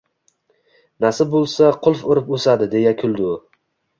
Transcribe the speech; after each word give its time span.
—Nasib 1.05 1.29
bo‘lsa, 1.35 1.69
qulf 1.87 2.01
urib 2.13 2.31
o‘sadi!— 2.37 2.69
deya 2.75 2.97
kuldi 3.03 3.29
u.— 3.29 3.37